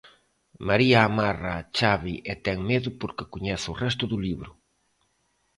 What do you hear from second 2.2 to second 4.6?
e ten medo porque coñece o resto do libro.